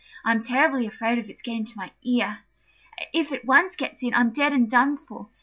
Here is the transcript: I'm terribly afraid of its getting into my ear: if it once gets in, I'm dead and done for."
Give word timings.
I'm 0.25 0.41
terribly 0.41 0.87
afraid 0.87 1.19
of 1.19 1.29
its 1.29 1.43
getting 1.43 1.59
into 1.59 1.77
my 1.77 1.91
ear: 2.01 2.39
if 3.13 3.31
it 3.31 3.45
once 3.45 3.75
gets 3.75 4.01
in, 4.01 4.15
I'm 4.15 4.31
dead 4.31 4.51
and 4.51 4.67
done 4.67 4.97
for." 4.97 5.29